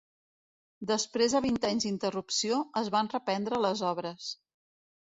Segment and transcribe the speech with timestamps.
[0.91, 4.37] Després de vint anys d'interrupció, es van reprendre les obres.